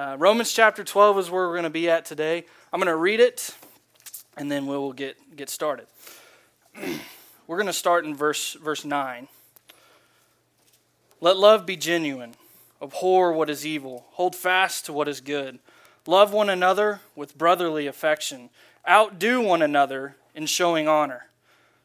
[0.00, 2.46] Uh, Romans chapter 12 is where we're going to be at today.
[2.72, 3.54] I'm going to read it
[4.34, 5.88] and then we will get, get started.
[7.46, 9.28] we're going to start in verse, verse 9.
[11.20, 12.32] Let love be genuine,
[12.80, 15.58] abhor what is evil, hold fast to what is good.
[16.06, 18.48] Love one another with brotherly affection,
[18.88, 21.26] outdo one another in showing honor.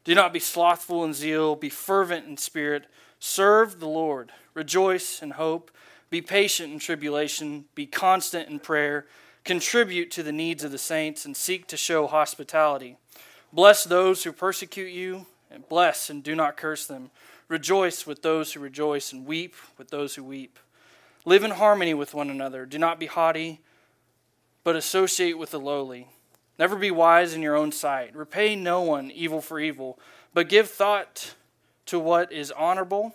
[0.04, 2.86] Do not be slothful in zeal, be fervent in spirit,
[3.20, 5.70] serve the Lord, rejoice in hope
[6.16, 9.04] be patient in tribulation, be constant in prayer,
[9.44, 12.96] contribute to the needs of the saints, and seek to show hospitality.
[13.52, 17.10] Bless those who persecute you, and bless and do not curse them.
[17.48, 20.58] Rejoice with those who rejoice, and weep with those who weep.
[21.26, 22.64] Live in harmony with one another.
[22.64, 23.60] Do not be haughty,
[24.64, 26.08] but associate with the lowly.
[26.58, 28.16] Never be wise in your own sight.
[28.16, 29.98] Repay no one evil for evil,
[30.32, 31.34] but give thought
[31.84, 33.14] to what is honorable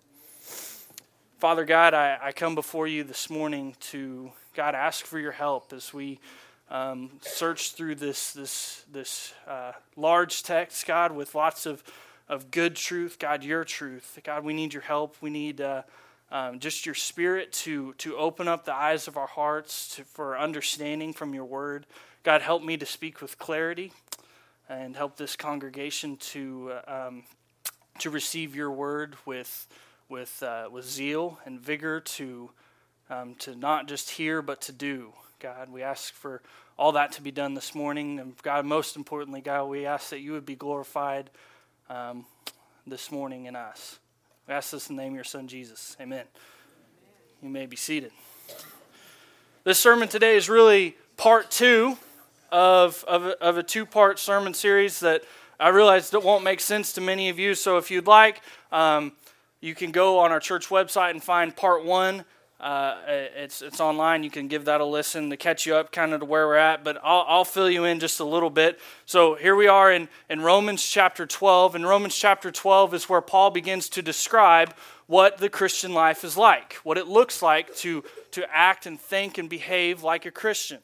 [1.41, 5.73] Father God, I, I come before you this morning to, God, ask for your help
[5.73, 6.19] as we
[6.69, 11.83] um, search through this, this, this uh, large text, God, with lots of,
[12.29, 13.17] of good truth.
[13.17, 14.19] God, your truth.
[14.23, 15.15] God, we need your help.
[15.19, 15.81] We need uh,
[16.31, 20.37] um, just your spirit to, to open up the eyes of our hearts to, for
[20.37, 21.87] understanding from your word.
[22.21, 23.93] God, help me to speak with clarity
[24.69, 27.23] and help this congregation to, uh, um,
[27.97, 29.67] to receive your word with
[30.11, 32.51] with, uh, with zeal and vigor to,
[33.09, 35.13] um, to not just hear, but to do.
[35.39, 36.41] God, we ask for
[36.77, 38.19] all that to be done this morning.
[38.19, 41.29] And God, most importantly, God, we ask that you would be glorified
[41.89, 42.25] um,
[42.85, 43.99] this morning in us.
[44.47, 45.95] We ask this in the name of your Son, Jesus.
[45.99, 46.19] Amen.
[46.19, 46.25] Amen.
[47.41, 48.11] You may be seated.
[49.63, 51.97] This sermon today is really part two
[52.51, 55.23] of, of, a, of a two part sermon series that
[55.57, 57.55] I realize that won't make sense to many of you.
[57.55, 58.41] So if you'd like,
[58.71, 59.13] um,
[59.61, 62.25] you can go on our church website and find part one.
[62.59, 64.23] Uh, it's it's online.
[64.23, 66.55] You can give that a listen to catch you up, kind of to where we're
[66.55, 66.83] at.
[66.83, 68.79] But I'll, I'll fill you in just a little bit.
[69.05, 71.75] So here we are in in Romans chapter 12.
[71.75, 74.75] In Romans chapter 12 is where Paul begins to describe
[75.07, 79.37] what the Christian life is like, what it looks like to to act and think
[79.37, 80.79] and behave like a Christian.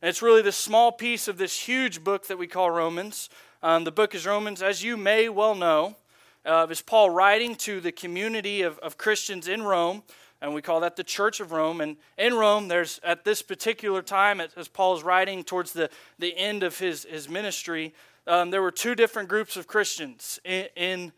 [0.00, 3.30] And it's really the small piece of this huge book that we call Romans.
[3.62, 5.96] Um, the book is Romans, as you may well know
[6.44, 10.02] is Paul writing to the community of, of Christians in Rome,
[10.40, 11.80] and we call that the Church of Rome.
[11.80, 15.88] And in Rome, there's at this particular time, as Paul is writing towards the,
[16.18, 17.94] the end of his, his ministry,
[18.26, 21.12] um, there were two different groups of Christians in, in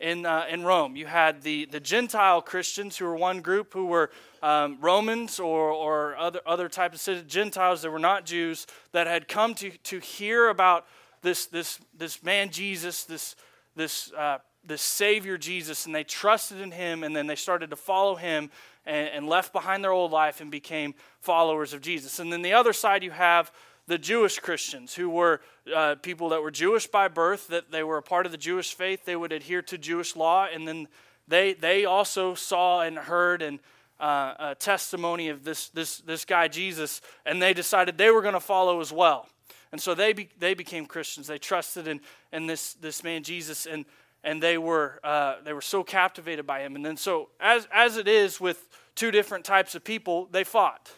[0.00, 0.96] in, uh, in Rome.
[0.96, 4.10] You had the, the Gentile Christians, who were one group who were
[4.42, 9.28] um, Romans or, or other, other types of Gentiles that were not Jews that had
[9.28, 10.86] come to, to hear about
[11.22, 13.36] this, this, this man Jesus, this,
[13.76, 17.76] this uh, the Savior Jesus and they trusted in him and then they started to
[17.76, 18.50] follow him
[18.86, 22.18] and, and, left behind their old life and became followers of Jesus.
[22.18, 23.50] And then the other side, you have
[23.86, 25.40] the Jewish Christians who were
[25.74, 28.74] uh, people that were Jewish by birth, that they were a part of the Jewish
[28.74, 30.88] faith, they would adhere to Jewish law, and then
[31.28, 33.58] they, they also saw and heard and
[34.00, 38.34] uh, a testimony of this, this, this guy Jesus, and they decided they were going
[38.34, 39.28] to follow as well.
[39.72, 41.26] And so they, be, they became Christians.
[41.26, 42.00] They trusted in,
[42.32, 43.66] in this, this man Jesus.
[43.66, 43.84] And
[44.24, 46.74] and they were uh, they were so captivated by him.
[46.74, 50.90] And then so as as it is with two different types of people, they fought.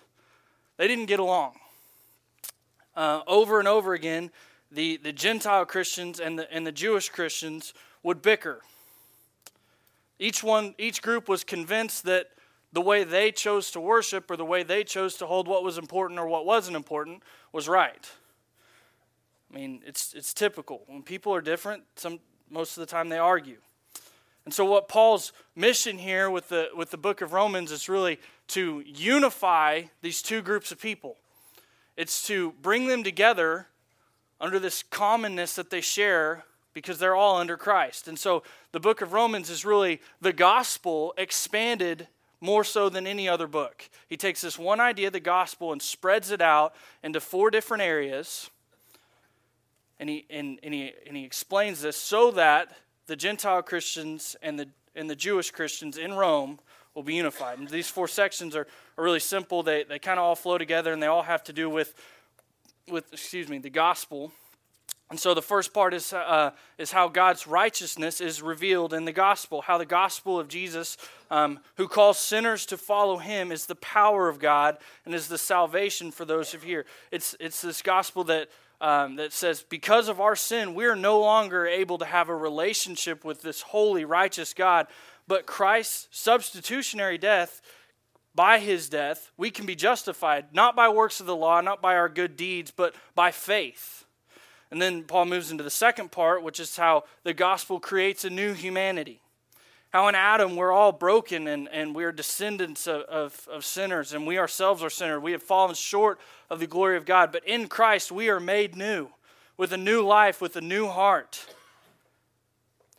[0.78, 1.56] They didn't get along.
[2.94, 4.30] Uh, over and over again,
[4.70, 8.62] the, the Gentile Christians and the and the Jewish Christians would bicker.
[10.18, 12.28] Each one, each group was convinced that
[12.72, 15.76] the way they chose to worship or the way they chose to hold what was
[15.76, 18.10] important or what wasn't important was right.
[19.50, 21.82] I mean, it's it's typical when people are different.
[21.96, 22.20] Some
[22.50, 23.58] most of the time they argue.
[24.44, 28.20] And so, what Paul's mission here with the, with the book of Romans is really
[28.48, 31.16] to unify these two groups of people.
[31.96, 33.66] It's to bring them together
[34.40, 36.44] under this commonness that they share
[36.74, 38.06] because they're all under Christ.
[38.06, 42.06] And so, the book of Romans is really the gospel expanded
[42.40, 43.88] more so than any other book.
[44.08, 48.50] He takes this one idea, the gospel, and spreads it out into four different areas
[49.98, 52.72] and he, and, and, he, and he explains this so that
[53.06, 56.58] the Gentile Christians and the, and the Jewish Christians in Rome
[56.94, 57.58] will be unified.
[57.58, 58.66] And these four sections are,
[58.96, 59.62] are really simple.
[59.62, 61.94] They, they kind of all flow together and they all have to do with,
[62.90, 64.32] with excuse me, the gospel.
[65.08, 69.12] And so the first part is, uh, is how God's righteousness is revealed in the
[69.12, 70.96] gospel, how the gospel of Jesus,
[71.30, 75.38] um, who calls sinners to follow him, is the power of God and is the
[75.38, 76.86] salvation for those who hear.
[77.12, 78.48] It's, it's this gospel that,
[78.80, 82.34] um, that says, because of our sin, we are no longer able to have a
[82.34, 84.88] relationship with this holy, righteous God,
[85.28, 87.62] but Christ's substitutionary death
[88.34, 91.94] by his death, we can be justified, not by works of the law, not by
[91.94, 94.04] our good deeds, but by faith.
[94.70, 98.30] And then Paul moves into the second part, which is how the gospel creates a
[98.30, 99.20] new humanity.
[99.90, 104.26] How in Adam we're all broken and, and we're descendants of, of, of sinners, and
[104.26, 105.22] we ourselves are sinners.
[105.22, 106.18] We have fallen short
[106.50, 107.32] of the glory of God.
[107.32, 109.08] But in Christ we are made new,
[109.56, 111.46] with a new life, with a new heart.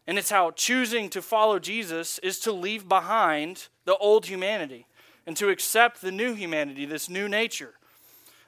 [0.07, 4.87] And it's how choosing to follow Jesus is to leave behind the old humanity
[5.25, 7.73] and to accept the new humanity, this new nature.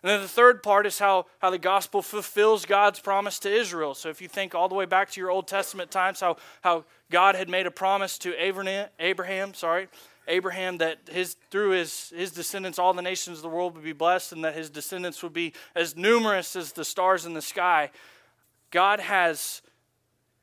[0.02, 3.94] And then the third part is how, how the gospel fulfills God's promise to Israel.
[3.94, 6.86] So if you think all the way back to your Old Testament times, how, how
[7.12, 9.90] God had made a promise to Abraham, Abraham, sorry,
[10.30, 13.94] Abraham that his through his, his descendants all the nations of the world would be
[13.94, 17.90] blessed and that his descendants would be as numerous as the stars in the sky.
[18.72, 19.62] God has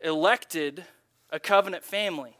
[0.00, 0.85] elected
[1.31, 2.37] a covenant family,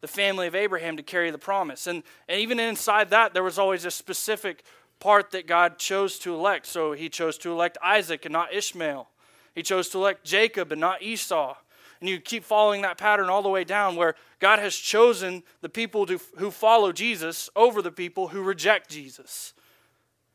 [0.00, 1.86] the family of Abraham, to carry the promise.
[1.86, 4.64] And, and even inside that, there was always a specific
[5.04, 6.64] part that God chose to elect.
[6.64, 9.06] So he chose to elect Isaac and not Ishmael.
[9.54, 11.56] He chose to elect Jacob and not Esau.
[12.00, 15.68] And you keep following that pattern all the way down where God has chosen the
[15.68, 19.52] people to, who follow Jesus over the people who reject Jesus.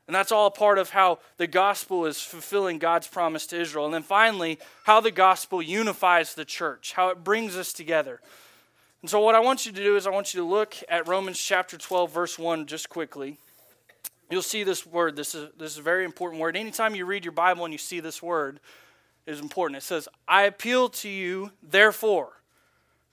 [0.05, 3.85] And that's all a part of how the gospel is fulfilling God's promise to Israel.
[3.85, 8.21] And then finally, how the gospel unifies the church, how it brings us together.
[9.01, 11.07] And so, what I want you to do is, I want you to look at
[11.07, 13.39] Romans chapter 12, verse 1, just quickly.
[14.29, 15.15] You'll see this word.
[15.15, 16.55] This is, this is a very important word.
[16.55, 18.59] Anytime you read your Bible and you see this word,
[19.29, 19.77] is important.
[19.77, 22.41] It says, I appeal to you, therefore,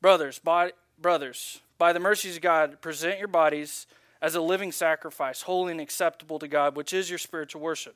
[0.00, 3.86] brothers, by, brothers, by the mercies of God, present your bodies
[4.22, 7.94] as a living sacrifice, holy and acceptable to God, which is your spiritual worship.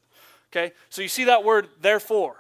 [0.53, 0.73] Okay?
[0.91, 2.37] So you see that word, therefore.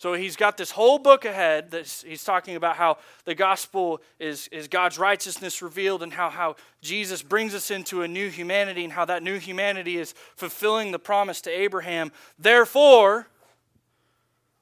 [0.00, 4.48] So he's got this whole book ahead that he's talking about how the gospel is,
[4.48, 8.94] is God's righteousness revealed and how, how Jesus brings us into a new humanity and
[8.94, 12.12] how that new humanity is fulfilling the promise to Abraham.
[12.38, 13.28] Therefore,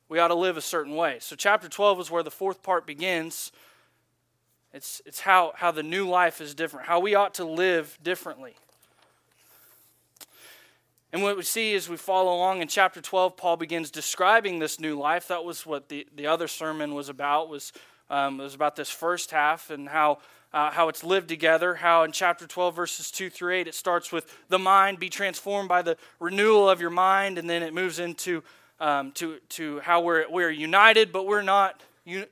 [0.08, 1.18] we ought to live a certain way.
[1.20, 3.52] So chapter 12 is where the fourth part begins.
[4.74, 8.56] It's, it's how, how the new life is different, how we ought to live differently.
[11.12, 14.78] And what we see as we follow along in chapter 12, Paul begins describing this
[14.78, 15.28] new life.
[15.28, 17.72] That was what the, the other sermon was about, was,
[18.10, 20.18] um, was about this first half and how,
[20.52, 21.76] uh, how it's lived together.
[21.76, 25.68] How in chapter 12, verses 2 through 8, it starts with the mind be transformed
[25.70, 28.42] by the renewal of your mind, and then it moves into
[28.78, 31.82] um, to, to how we're, we're united, but we're not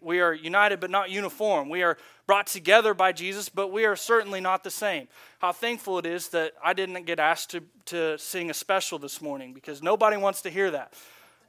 [0.00, 1.69] we are united but not uniform.
[1.69, 5.08] We are brought together by Jesus, but we are certainly not the same.
[5.38, 9.20] How thankful it is that I didn't get asked to, to sing a special this
[9.20, 10.94] morning because nobody wants to hear that.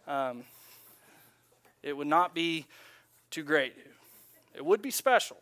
[0.07, 0.43] Um,
[1.83, 2.65] it would not be
[3.31, 3.73] too great.
[4.55, 5.37] It would be special.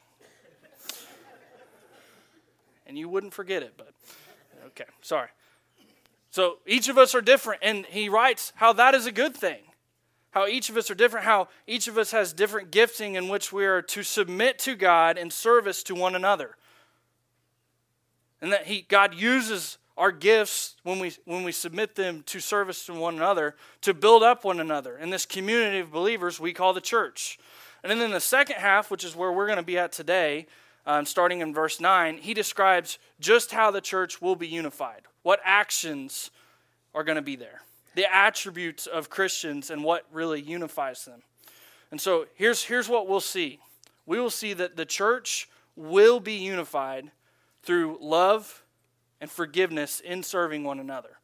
[2.87, 3.93] and you wouldn't forget it, but
[4.67, 5.29] okay, sorry.
[6.31, 9.59] So each of us are different, and he writes how that is a good thing
[10.35, 13.53] how each of us are different, how each of us has different gifting in which
[13.53, 16.57] we are to submit to God in service to one another.
[18.41, 22.85] And that he, God uses our gifts when we, when we submit them to service
[22.87, 24.97] to one another to build up one another.
[24.97, 27.39] In this community of believers, we call the church.
[27.81, 30.47] And then in the second half, which is where we're going to be at today,
[30.85, 35.39] um, starting in verse 9, he describes just how the church will be unified, what
[35.45, 36.29] actions
[36.93, 37.61] are going to be there
[37.95, 41.23] the attributes of Christians and what really unifies them.
[41.91, 43.59] And so here's, here's what we'll see
[44.05, 47.11] we will see that the church will be unified
[47.63, 48.63] through love
[49.19, 51.17] and forgiveness in serving one another.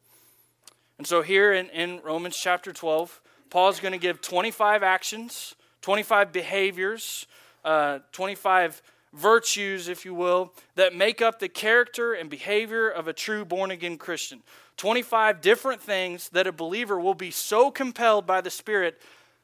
[0.98, 6.32] And so here in, in Romans chapter 12, Paul's going to give 25 actions, 25
[6.32, 7.26] behaviors,
[7.64, 13.12] uh, 25 virtues, if you will, that make up the character and behavior of a
[13.12, 14.42] true born again Christian.
[14.76, 19.00] 25 different things that a believer will be so compelled by the Spirit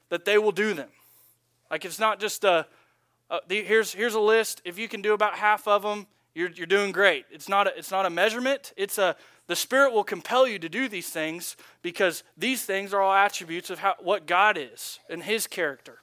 [0.08, 0.88] that they will do them.
[1.70, 2.66] Like it's not just a,
[3.30, 4.62] a here's, here's a list.
[4.64, 7.26] If you can do about half of them, you're, you're doing great.
[7.30, 8.72] It's not, a, it's not a measurement.
[8.76, 9.16] It's a,
[9.48, 13.70] the Spirit will compel you to do these things because these things are all attributes
[13.70, 16.00] of how, what God is and His character.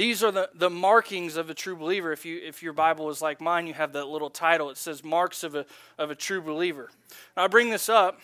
[0.00, 2.10] These are the, the markings of a true believer.
[2.10, 4.70] If, you, if your Bible is like mine, you have that little title.
[4.70, 5.66] It says Marks of a,
[5.98, 6.88] of a True Believer.
[7.36, 8.18] Now, I bring this up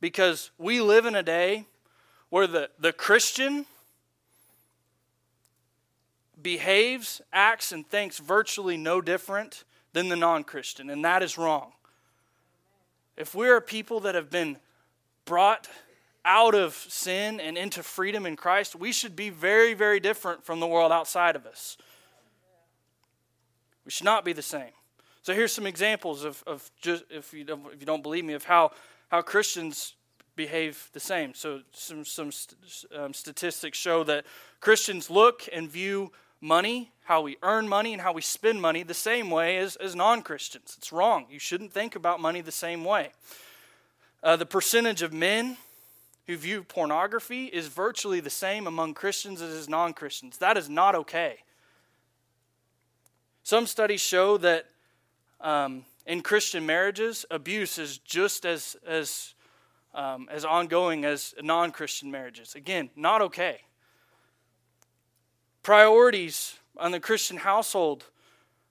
[0.00, 1.66] because we live in a day
[2.28, 3.66] where the, the Christian
[6.42, 9.62] behaves, acts, and thinks virtually no different
[9.92, 11.70] than the non Christian, and that is wrong.
[13.16, 14.56] If we're a people that have been
[15.24, 15.68] brought
[16.24, 20.60] out of sin and into freedom in Christ, we should be very, very different from
[20.60, 21.76] the world outside of us.
[23.84, 24.70] We should not be the same.
[25.22, 28.34] So here's some examples of, of just if you don't, if you don't believe me
[28.34, 28.72] of how,
[29.08, 29.94] how Christians
[30.36, 31.34] behave the same.
[31.34, 32.30] So some some
[32.94, 34.24] um, statistics show that
[34.60, 38.94] Christians look and view money, how we earn money, and how we spend money the
[38.94, 40.74] same way as, as non Christians.
[40.76, 41.26] It's wrong.
[41.30, 43.12] You shouldn't think about money the same way.
[44.22, 45.56] Uh, the percentage of men
[46.26, 50.38] who view pornography is virtually the same among Christians as non Christians.
[50.38, 51.38] That is not okay.
[53.42, 54.66] Some studies show that
[55.40, 59.34] um, in Christian marriages, abuse is just as, as,
[59.94, 62.54] um, as ongoing as non Christian marriages.
[62.54, 63.60] Again, not okay.
[65.62, 68.04] Priorities on the Christian household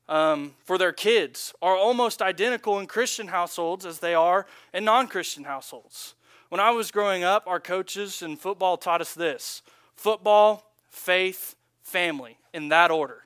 [0.09, 5.07] um, for their kids are almost identical in Christian households as they are in non
[5.07, 6.15] Christian households.
[6.53, 9.63] When I was growing up, our coaches in football taught us this
[9.95, 13.25] football, faith, family, in that order.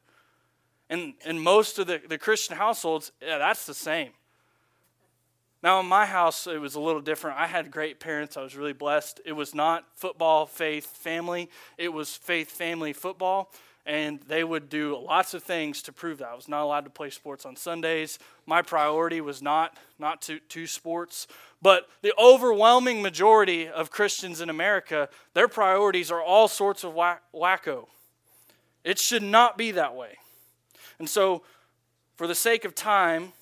[0.90, 4.12] And in most of the, the Christian households, yeah, that's the same.
[5.62, 7.38] Now, in my house, it was a little different.
[7.38, 8.38] I had great parents.
[8.38, 9.20] I was really blessed.
[9.26, 11.50] It was not football, faith, family.
[11.78, 13.52] It was faith, family, football
[13.88, 16.28] and they would do lots of things to prove that.
[16.28, 18.20] I was not allowed to play sports on Sundays.
[18.46, 21.26] My priority was not not to, to sports.
[21.62, 27.88] But the overwhelming majority of Christians in America, their priorities are all sorts of wacko.
[28.84, 30.18] It should not be that way.
[31.00, 31.44] And so,
[32.16, 33.34] for the sake of time,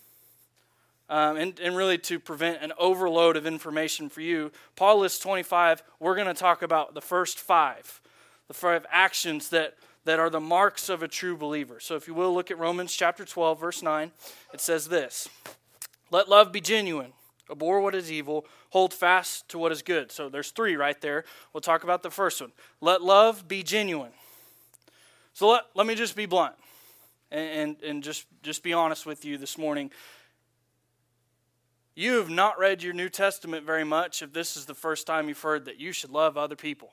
[1.10, 5.84] um, and, and really to prevent an overload of information for you, Paul lists 25.
[6.00, 8.02] We're going to talk about the first five,
[8.48, 9.76] the five actions that
[10.06, 11.80] that are the marks of a true believer.
[11.80, 14.12] So, if you will, look at Romans chapter 12, verse 9.
[14.54, 15.28] It says this
[16.12, 17.14] Let love be genuine,
[17.52, 20.12] abhor what is evil, hold fast to what is good.
[20.12, 21.26] So, there's three right there.
[21.52, 22.52] We'll talk about the first one.
[22.80, 24.12] Let love be genuine.
[25.34, 26.56] So, let, let me just be blunt
[27.32, 29.92] and, and, and just, just be honest with you this morning.
[31.96, 35.30] You have not read your New Testament very much if this is the first time
[35.30, 36.92] you've heard that you should love other people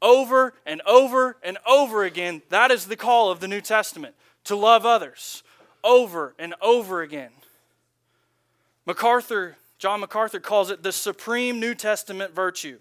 [0.00, 2.42] over and over and over again.
[2.48, 4.14] That is the call of the New Testament
[4.44, 5.42] to love others
[5.84, 7.30] over and over again.
[8.86, 12.78] MacArthur, John MacArthur calls it the supreme New Testament virtue.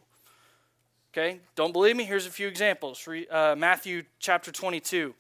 [1.13, 2.03] Okay, don't believe me?
[2.03, 3.07] Here's a few examples.
[3.07, 5.13] Uh, Matthew chapter 22.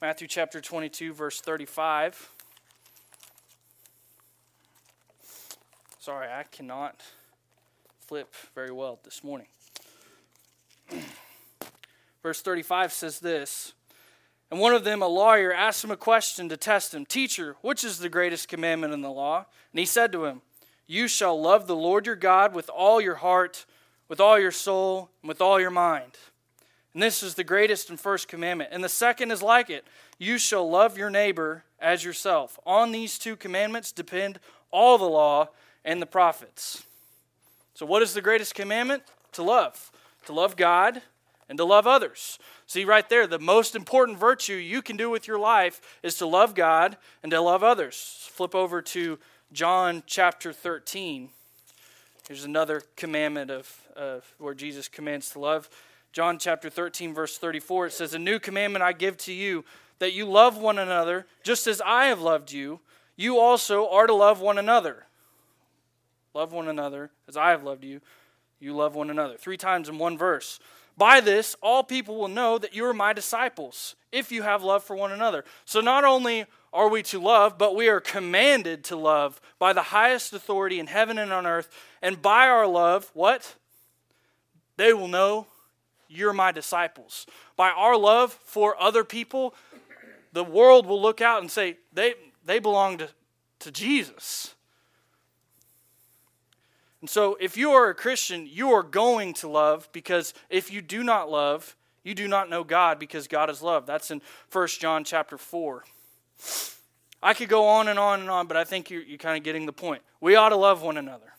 [0.00, 2.30] Matthew chapter 22, verse 35.
[5.98, 7.00] Sorry, I cannot
[8.00, 9.48] flip very well this morning.
[12.28, 13.72] Verse 35 says this
[14.50, 17.82] And one of them, a lawyer, asked him a question to test him Teacher, which
[17.82, 19.46] is the greatest commandment in the law?
[19.72, 20.42] And he said to him,
[20.86, 23.64] You shall love the Lord your God with all your heart,
[24.10, 26.18] with all your soul, and with all your mind.
[26.92, 28.72] And this is the greatest and first commandment.
[28.74, 29.86] And the second is like it
[30.18, 32.58] You shall love your neighbor as yourself.
[32.66, 34.38] On these two commandments depend
[34.70, 35.48] all the law
[35.82, 36.84] and the prophets.
[37.72, 39.02] So, what is the greatest commandment?
[39.32, 39.90] To love.
[40.26, 41.00] To love God
[41.48, 42.38] and to love others.
[42.66, 46.26] See, right there, the most important virtue you can do with your life is to
[46.26, 48.28] love God and to love others.
[48.32, 49.18] Flip over to
[49.52, 51.30] John chapter 13.
[52.28, 55.70] Here's another commandment of, of where Jesus commands to love.
[56.12, 59.64] John chapter 13, verse 34, it says, A new commandment I give to you,
[59.98, 62.80] that you love one another, just as I have loved you.
[63.16, 65.06] You also are to love one another.
[66.34, 68.00] Love one another as I have loved you.
[68.60, 69.36] You love one another.
[69.36, 70.60] Three times in one verse.
[70.98, 74.82] By this, all people will know that you are my disciples, if you have love
[74.82, 75.44] for one another.
[75.64, 79.82] So not only are we to love, but we are commanded to love by the
[79.82, 81.70] highest authority in heaven and on earth.
[82.02, 83.54] And by our love, what?
[84.76, 85.46] They will know
[86.08, 87.26] you're my disciples.
[87.56, 89.54] By our love for other people,
[90.32, 92.14] the world will look out and say, they,
[92.44, 93.08] they belong to,
[93.60, 94.54] to Jesus.
[97.00, 100.82] And so, if you are a Christian, you are going to love because if you
[100.82, 103.86] do not love, you do not know God because God is love.
[103.86, 105.84] That's in 1 John chapter 4.
[107.22, 109.44] I could go on and on and on, but I think you're, you're kind of
[109.44, 110.02] getting the point.
[110.20, 111.34] We ought to love one another.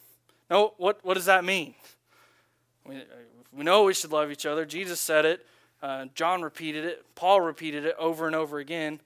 [0.49, 1.73] Now, what, what does that mean?
[2.85, 3.03] We,
[3.51, 4.65] we know we should love each other.
[4.65, 5.45] Jesus said it.
[5.81, 7.05] Uh, John repeated it.
[7.15, 8.99] Paul repeated it over and over again.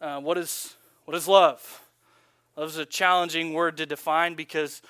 [0.00, 0.74] Uh, what is
[1.04, 1.82] what is love?
[2.56, 4.82] Love is a challenging word to define because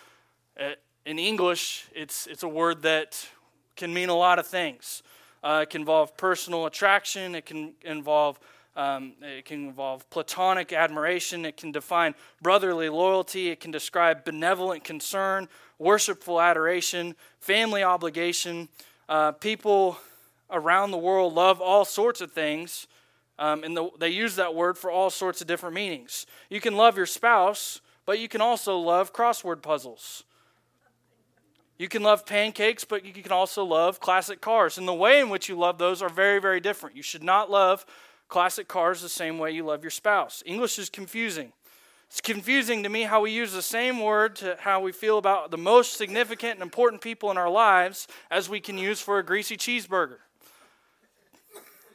[1.05, 3.29] in English, it's it's a word that
[3.77, 5.03] can mean a lot of things.
[5.43, 7.35] Uh, it can involve personal attraction.
[7.35, 8.39] It can involve
[8.77, 11.45] um, it can involve platonic admiration.
[11.45, 13.49] It can define brotherly loyalty.
[13.49, 15.49] It can describe benevolent concern,
[15.79, 18.69] worshipful adoration, family obligation.
[19.09, 19.99] Uh, people
[20.51, 22.87] around the world love all sorts of things,
[23.39, 26.27] um, and the, they use that word for all sorts of different meanings.
[26.49, 30.25] You can love your spouse, but you can also love crossword puzzles.
[31.79, 34.79] You can love pancakes, but you can also love classic cars.
[34.79, 36.97] And the way in which you love those are very, very different.
[36.97, 37.87] You should not love
[38.29, 40.43] classic cars the same way you love your spouse.
[40.45, 41.53] English is confusing.
[42.09, 45.51] It's confusing to me how we use the same word to how we feel about
[45.51, 49.23] the most significant and important people in our lives as we can use for a
[49.23, 50.19] greasy cheeseburger.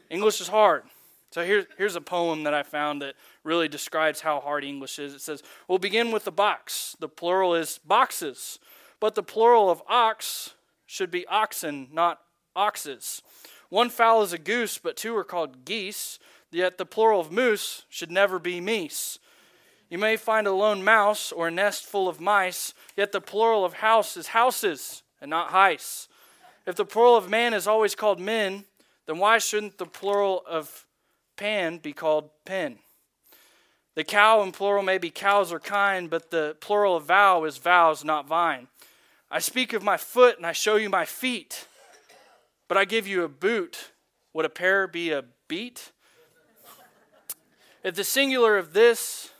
[0.09, 0.83] English is hard.
[1.31, 5.15] So here, here's a poem that I found that really describes how hard English is.
[5.15, 6.95] It says, We'll begin with the box.
[6.99, 8.59] The plural is boxes,
[9.03, 10.53] but the plural of ox
[10.85, 12.21] should be oxen, not
[12.55, 13.21] oxes.
[13.67, 16.19] One fowl is a goose, but two are called geese.
[16.51, 19.19] Yet the plural of moose should never be meese.
[19.89, 23.65] You may find a lone mouse or a nest full of mice, yet the plural
[23.65, 26.07] of house is houses and not heis.
[26.65, 28.63] If the plural of man is always called men,
[29.05, 30.85] then why shouldn't the plural of
[31.35, 32.77] pan be called pen?
[33.95, 37.57] The cow in plural may be cows or kine, but the plural of vow is
[37.57, 38.69] vows, not vine.
[39.33, 41.67] I speak of my foot and I show you my feet.
[42.67, 43.89] But I give you a boot.
[44.31, 45.91] Would a pair be a beet?
[47.83, 49.31] If the singular of this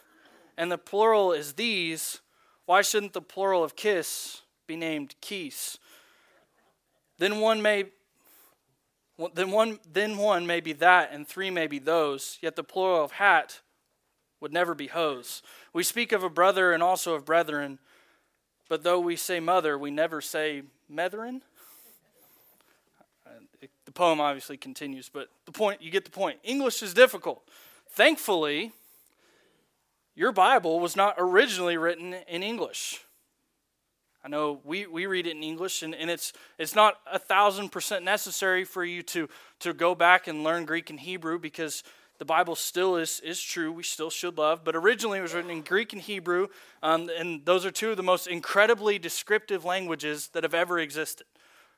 [0.58, 2.22] and the plural is these,
[2.66, 5.78] why shouldn't the plural of kiss be named keys?
[7.20, 7.86] Then one may
[9.36, 13.06] then one then one may be that and three may be those, yet the plural
[13.06, 13.62] of hat
[14.42, 15.44] would never be hose.
[15.72, 17.78] We speak of a brother and also of brethren,
[18.70, 21.42] but though we say mother, we never say metherin
[23.26, 26.40] uh, the poem obviously continues, but the point, you get the point.
[26.44, 27.48] English is difficult.
[27.90, 28.72] Thankfully,
[30.16, 33.02] your Bible was not originally written in English.
[34.26, 37.70] I know we, we read it in English, and, and it's, it's not a thousand
[37.70, 39.28] percent necessary for you to,
[39.60, 41.84] to go back and learn Greek and Hebrew because
[42.24, 43.70] the Bible still is, is true.
[43.70, 44.64] We still should love.
[44.64, 46.48] But originally it was written in Greek and Hebrew,
[46.82, 51.28] um, and those are two of the most incredibly descriptive languages that have ever existed.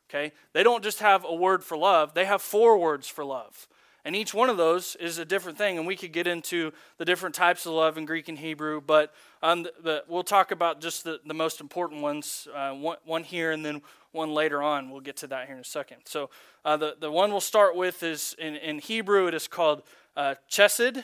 [0.07, 0.33] Okay?
[0.53, 3.67] They don't just have a word for love, they have four words for love.
[4.05, 5.79] And each one of those is a different thing.
[5.79, 9.15] And we could get into the different types of love in Greek and Hebrew, but
[9.41, 9.65] um,
[10.07, 13.81] we'll talk about just the, the most important ones, uh, one, one, here and then
[14.11, 14.91] one later on.
[14.91, 15.97] We'll get to that here in a second.
[16.05, 16.29] So
[16.63, 19.81] uh, the, the one we'll start with is in, in Hebrew, it is called
[20.15, 21.03] uh, chesed.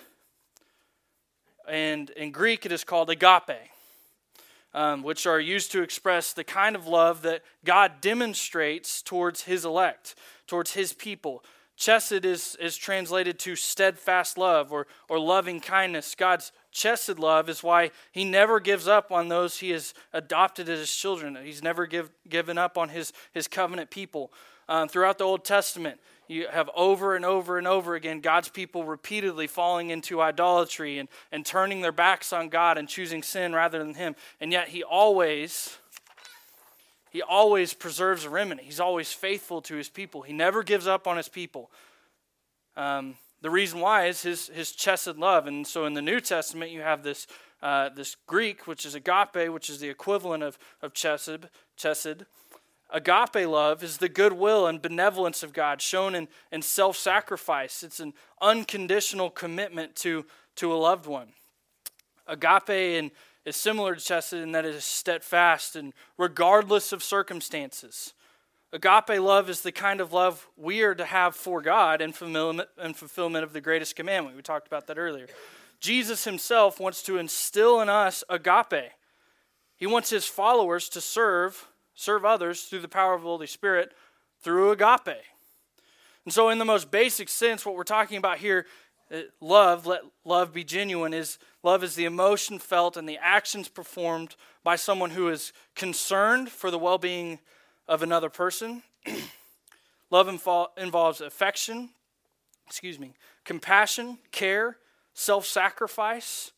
[1.67, 3.71] And in Greek, it is called agape
[4.73, 9.65] um, which are used to express the kind of love that God demonstrates towards his
[9.65, 10.15] elect,
[10.47, 11.43] towards his people.
[11.77, 16.15] Chesed is, is translated to steadfast love or, or loving kindness.
[16.15, 20.79] God's chesed love is why he never gives up on those he has adopted as
[20.79, 21.37] his children.
[21.43, 24.31] He's never give, given up on his, his covenant people.
[24.69, 25.99] Um, throughout the Old Testament,
[26.31, 31.09] you have over and over and over again God's people repeatedly falling into idolatry and,
[31.31, 34.15] and turning their backs on God and choosing sin rather than Him.
[34.39, 35.77] And yet He always,
[37.11, 38.61] He always preserves a remnant.
[38.61, 40.21] He's always faithful to His people.
[40.21, 41.69] He never gives up on His people.
[42.77, 45.47] Um, the reason why is His, his chesed love.
[45.47, 47.27] And so in the New Testament, you have this,
[47.61, 52.25] uh, this Greek, which is agape, which is the equivalent of, of chesed, chesed
[52.91, 57.83] Agape love is the goodwill and benevolence of God shown in, in self sacrifice.
[57.83, 60.25] It's an unconditional commitment to,
[60.57, 61.29] to a loved one.
[62.27, 63.11] Agape and
[63.45, 68.13] is similar to chesed in that it is steadfast and regardless of circumstances.
[68.73, 73.43] Agape love is the kind of love we are to have for God and fulfillment
[73.43, 74.35] of the greatest commandment.
[74.35, 75.27] We talked about that earlier.
[75.79, 78.91] Jesus himself wants to instill in us agape.
[79.75, 83.93] He wants his followers to serve serve others through the power of the Holy Spirit
[84.41, 85.23] through agape.
[86.25, 88.65] And so, in the most basic sense, what we're talking about here,
[89.11, 93.67] uh, love, let love be genuine, is love is the emotion felt and the actions
[93.67, 97.39] performed by someone who is concerned for the well being
[97.87, 98.83] of another person.
[100.11, 100.27] love
[100.77, 101.89] involves affection,
[102.67, 104.77] excuse me, compassion, care,
[105.13, 106.51] self sacrifice.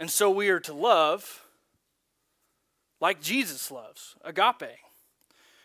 [0.00, 1.41] And so we are to love
[3.02, 4.78] like Jesus loves, agape.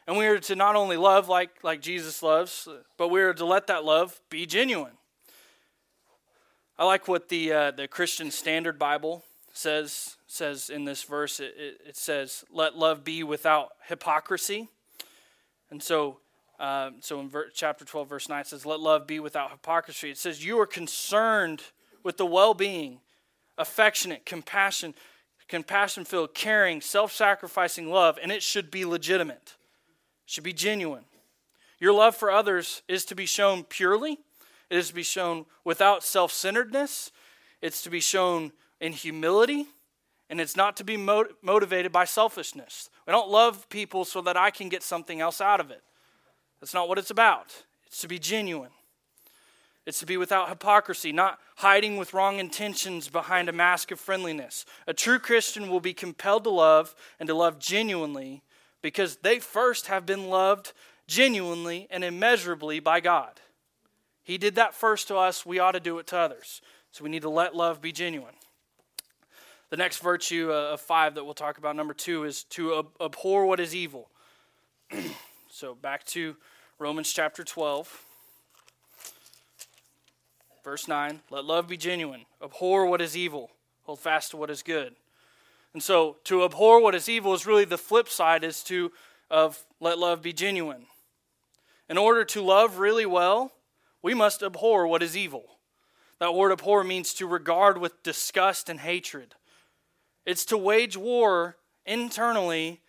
[0.07, 3.45] And we are to not only love like, like Jesus loves, but we are to
[3.45, 4.93] let that love be genuine.
[6.79, 9.23] I like what the, uh, the Christian Standard Bible
[9.53, 11.39] says, says in this verse.
[11.39, 14.67] It, it, it says, Let love be without hypocrisy.
[15.69, 16.17] And so,
[16.59, 20.09] um, so in ver- chapter 12, verse 9, it says, Let love be without hypocrisy.
[20.09, 21.61] It says, You are concerned
[22.01, 22.99] with the well being,
[23.59, 24.95] affectionate, compassion,
[25.47, 29.55] compassion filled, caring, self sacrificing love, and it should be legitimate
[30.27, 31.05] should be genuine.
[31.79, 34.19] Your love for others is to be shown purely,
[34.69, 37.11] it is to be shown without self centeredness,
[37.61, 39.65] it's to be shown in humility,
[40.29, 42.89] and it's not to be motivated by selfishness.
[43.07, 45.81] We don't love people so that I can get something else out of it.
[46.59, 47.63] That's not what it's about.
[47.85, 48.71] It's to be genuine.
[49.87, 54.65] It's to be without hypocrisy, not hiding with wrong intentions behind a mask of friendliness.
[54.85, 58.43] A true Christian will be compelled to love and to love genuinely
[58.81, 60.73] because they first have been loved
[61.07, 63.39] genuinely and immeasurably by God.
[64.23, 66.61] He did that first to us, we ought to do it to others.
[66.91, 68.35] So we need to let love be genuine.
[69.69, 73.45] The next virtue uh, of five that we'll talk about, number two, is to abhor
[73.45, 74.09] what is evil.
[75.49, 76.35] so back to
[76.77, 78.06] Romans chapter 12,
[80.67, 81.21] verse 9.
[81.29, 83.51] Let love be genuine, abhor what is evil,
[83.83, 84.97] hold fast to what is good.
[85.73, 88.91] And so to abhor what is evil is really the flip side is to
[89.31, 90.87] of let love be genuine.
[91.87, 93.53] In order to love really well,
[94.01, 95.45] we must abhor what is evil.
[96.19, 99.35] That word abhor means to regard with disgust and hatred.
[100.25, 102.81] It's to wage war internally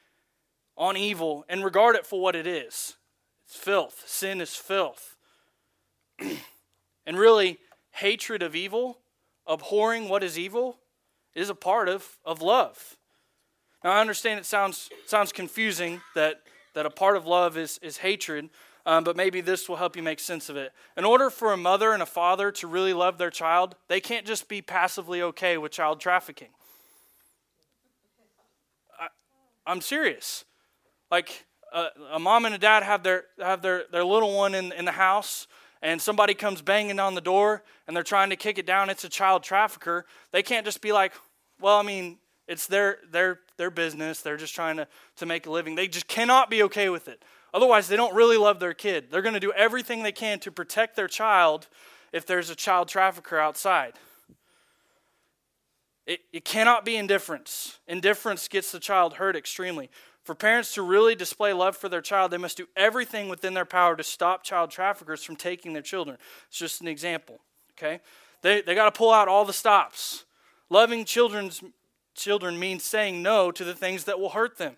[0.76, 2.96] on evil and regard it for what it is.
[3.46, 4.02] It's filth.
[4.04, 5.14] Sin is filth.
[7.06, 7.60] and really,
[7.98, 8.98] hatred of evil,
[9.46, 10.78] abhorring what is evil,
[11.34, 12.96] is a part of, of love.
[13.82, 16.42] Now, I understand it sounds, sounds confusing that,
[16.74, 18.50] that a part of love is, is hatred,
[18.86, 20.72] um, but maybe this will help you make sense of it.
[20.96, 24.26] In order for a mother and a father to really love their child, they can't
[24.26, 26.48] just be passively okay with child trafficking.
[28.98, 29.08] I,
[29.66, 30.44] I'm serious.
[31.10, 34.72] Like, uh, a mom and a dad have their, have their, their little one in,
[34.72, 35.46] in the house,
[35.82, 39.04] and somebody comes banging on the door and they're trying to kick it down, it's
[39.04, 41.12] a child trafficker, they can't just be like,
[41.60, 44.22] well, I mean, it's their their their business.
[44.22, 45.74] They're just trying to, to make a living.
[45.74, 47.22] They just cannot be okay with it.
[47.52, 49.10] Otherwise, they don't really love their kid.
[49.10, 51.68] They're going to do everything they can to protect their child
[52.12, 53.94] if there's a child trafficker outside.
[56.06, 57.78] It, it cannot be indifference.
[57.86, 59.90] Indifference gets the child hurt extremely.
[60.28, 63.64] For parents to really display love for their child, they must do everything within their
[63.64, 66.18] power to stop child traffickers from taking their children.
[66.48, 67.38] It's just an example,
[67.72, 68.00] okay?
[68.42, 70.26] They, they got to pull out all the stops.
[70.68, 71.62] Loving children's,
[72.14, 74.76] children means saying no to the things that will hurt them.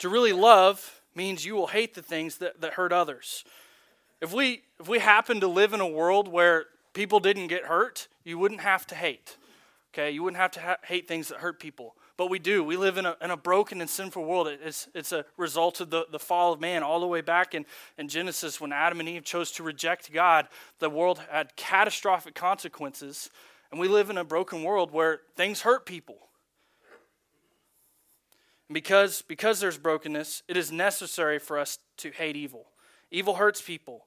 [0.00, 3.44] To really love means you will hate the things that, that hurt others.
[4.20, 8.08] If we, if we happen to live in a world where people didn't get hurt,
[8.24, 9.36] you wouldn't have to hate.
[9.94, 10.10] Okay?
[10.10, 12.62] You wouldn't have to ha- hate things that hurt people but we do.
[12.62, 14.46] We live in a, in a broken and sinful world.
[14.46, 16.82] It's, it's a result of the, the fall of man.
[16.82, 17.64] All the way back in,
[17.96, 20.46] in Genesis, when Adam and Eve chose to reject God,
[20.80, 23.30] the world had catastrophic consequences.
[23.70, 26.18] And we live in a broken world where things hurt people.
[28.68, 32.66] And because, because there's brokenness, it is necessary for us to hate evil.
[33.10, 34.04] Evil hurts people.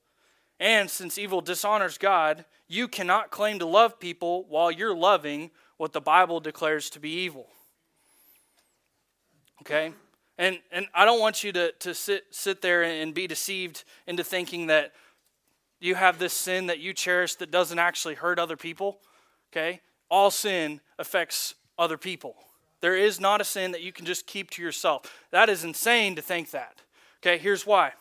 [0.59, 5.93] And since evil dishonors God, you cannot claim to love people while you're loving what
[5.93, 7.47] the Bible declares to be evil.
[9.63, 9.93] Okay?
[10.37, 14.23] And, and I don't want you to, to sit, sit there and be deceived into
[14.23, 14.93] thinking that
[15.79, 18.99] you have this sin that you cherish that doesn't actually hurt other people.
[19.51, 19.81] Okay?
[20.09, 22.35] All sin affects other people.
[22.81, 25.03] There is not a sin that you can just keep to yourself.
[25.31, 26.81] That is insane to think that.
[27.21, 27.93] Okay, here's why.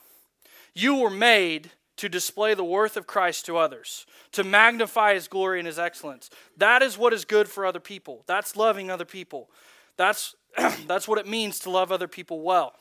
[0.75, 5.61] You were made to display the worth of Christ to others, to magnify his glory
[5.61, 6.31] and his excellence.
[6.57, 8.25] That is what is good for other people.
[8.27, 9.51] That's loving other people.
[9.97, 10.35] That's
[10.87, 12.75] That's what it means to love other people well.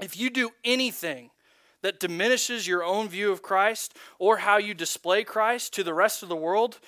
[0.00, 1.30] If you do anything
[1.82, 6.22] that diminishes your own view of Christ or how you display Christ to the rest
[6.22, 6.78] of the world,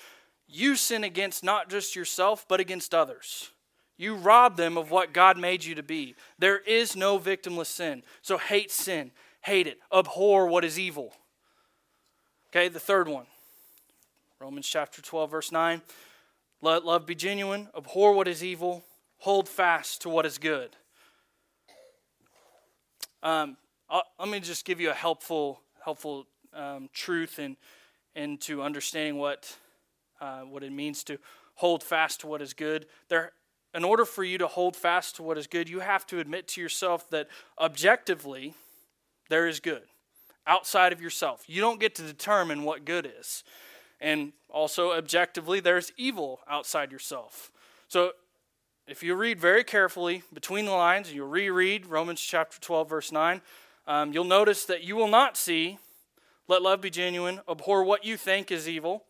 [0.47, 3.51] you sin against not just yourself, but against others.
[3.97, 6.15] You rob them of what God made you to be.
[6.39, 8.03] There is no victimless sin.
[8.21, 9.11] So hate sin,
[9.41, 11.13] hate it, abhor what is evil.
[12.49, 13.27] Okay, the third one
[14.39, 15.81] Romans chapter 12, verse 9.
[16.63, 18.83] Let love be genuine, abhor what is evil,
[19.21, 20.75] hold fast to what is good.
[23.21, 23.55] Um,
[24.19, 27.55] let me just give you a helpful, helpful um, truth and
[28.15, 29.55] into understanding what
[30.19, 31.17] uh, what it means to
[31.55, 32.87] hold fast to what is good.
[33.09, 33.31] There,
[33.73, 36.47] in order for you to hold fast to what is good, you have to admit
[36.49, 37.27] to yourself that
[37.59, 38.53] objectively
[39.29, 39.83] there is good
[40.47, 41.43] outside of yourself.
[41.47, 43.43] You don't get to determine what good is.
[43.99, 47.51] And also, objectively, there's evil outside yourself.
[47.87, 48.13] So,
[48.87, 53.11] if you read very carefully between the lines, and you reread Romans chapter 12, verse
[53.11, 53.41] 9,
[53.87, 55.77] um, you'll notice that you will not see,
[56.47, 59.03] let love be genuine, abhor what you think is evil,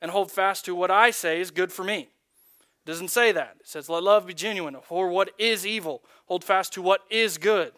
[0.00, 2.00] and hold fast to what I say is good for me.
[2.00, 3.56] It doesn't say that.
[3.60, 7.38] It says, let love be genuine, abhor what is evil, hold fast to what is
[7.38, 7.72] good.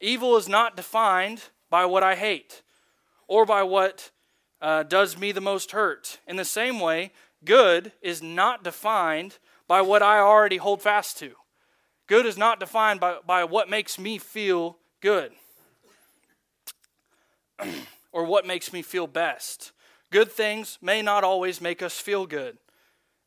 [0.00, 2.62] Evil is not defined by what I hate
[3.28, 4.10] or by what
[4.60, 6.18] uh, does me the most hurt.
[6.26, 7.12] In the same way,
[7.44, 11.32] good is not defined by what I already hold fast to.
[12.06, 15.32] Good is not defined by, by what makes me feel good
[18.12, 19.72] or what makes me feel best.
[20.10, 22.58] Good things may not always make us feel good.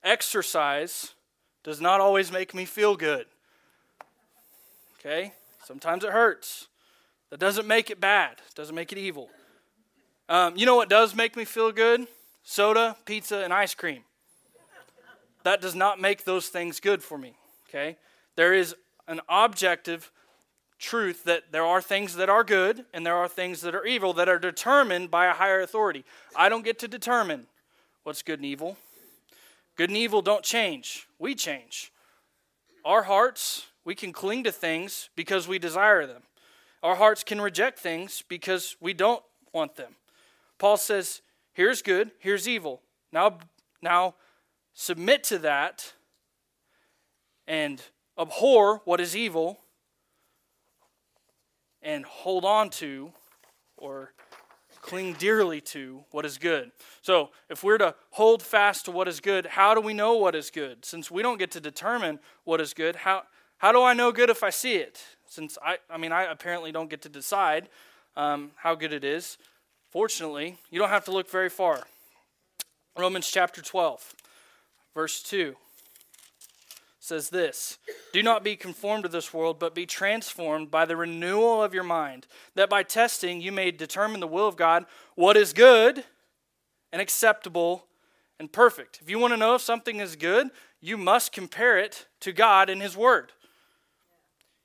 [0.04, 1.14] Exercise
[1.64, 3.26] does not always make me feel good.
[5.00, 5.34] Okay?
[5.64, 6.68] Sometimes it hurts.
[7.32, 9.30] That doesn't make it bad, doesn't make it evil.
[10.30, 12.08] Um, you know what does make me feel good?
[12.44, 14.04] Soda, pizza, and ice cream.
[15.46, 17.36] That does not make those things good for me.
[17.70, 17.98] Okay?
[18.36, 18.76] There is
[19.08, 20.12] an objective
[20.80, 24.12] truth that there are things that are good and there are things that are evil
[24.14, 26.04] that are determined by a higher authority.
[26.36, 27.46] I don't get to determine
[28.02, 28.76] what's good and evil.
[29.76, 31.92] Good and evil don't change, we change.
[32.84, 36.24] Our hearts, we can cling to things because we desire them.
[36.82, 39.94] Our hearts can reject things because we don't want them.
[40.58, 41.22] Paul says,
[41.54, 42.82] here's good, here's evil.
[43.12, 43.38] Now,
[43.84, 44.16] now
[44.76, 45.94] submit to that
[47.48, 47.82] and
[48.20, 49.60] abhor what is evil
[51.82, 53.12] and hold on to
[53.76, 54.14] or
[54.82, 56.72] cling dearly to what is good.
[57.02, 60.36] So, if we're to hold fast to what is good, how do we know what
[60.36, 60.86] is good?
[60.86, 63.24] Since we don't get to determine what is good, how,
[63.58, 65.02] how do I know good if I see it?
[65.36, 67.70] since I, I mean, I apparently don't get to decide
[68.16, 69.38] um, how good it is.
[69.92, 71.84] Fortunately, you don't have to look very far.
[72.98, 74.16] Romans chapter 12,
[74.96, 75.56] verse 2
[77.00, 77.78] says this
[78.14, 81.84] Do not be conformed to this world, but be transformed by the renewal of your
[81.84, 86.04] mind, that by testing you may determine the will of God, what is good
[86.92, 87.86] and acceptable
[88.40, 89.00] and perfect.
[89.02, 90.50] If you want to know if something is good,
[90.82, 93.32] you must compare it to God and His Word.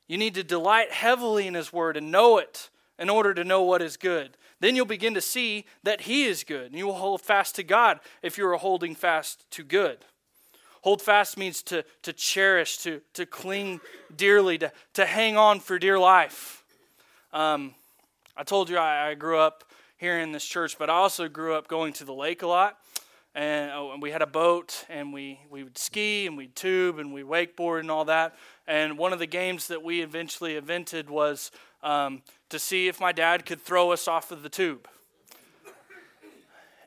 [0.08, 3.62] You need to delight heavily in His Word and know it in order to know
[3.62, 4.36] what is good.
[4.60, 7.62] Then you'll begin to see that He is good, and you will hold fast to
[7.62, 10.04] God if you are holding fast to good.
[10.82, 13.80] Hold fast means to, to cherish, to, to cling
[14.16, 16.64] dearly, to, to hang on for dear life.
[17.32, 17.74] Um,
[18.36, 19.64] I told you I, I grew up
[19.98, 22.78] here in this church, but I also grew up going to the lake a lot.
[23.34, 26.98] And, oh, and we had a boat, and we, we would ski, and we'd tube,
[26.98, 28.34] and we wakeboard, and all that.
[28.66, 33.12] And one of the games that we eventually invented was um, to see if my
[33.12, 34.88] dad could throw us off of the tube.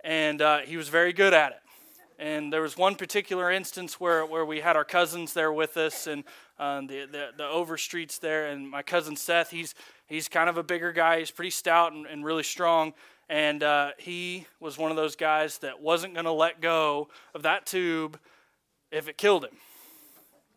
[0.03, 1.62] And uh, he was very good at it.
[2.19, 6.07] And there was one particular instance where, where we had our cousins there with us
[6.07, 6.23] and
[6.59, 8.47] um, the, the, the overstreets there.
[8.47, 9.73] And my cousin Seth, he's,
[10.07, 11.19] he's kind of a bigger guy.
[11.19, 12.93] He's pretty stout and, and really strong.
[13.29, 17.43] And uh, he was one of those guys that wasn't going to let go of
[17.43, 18.19] that tube
[18.91, 19.57] if it killed him.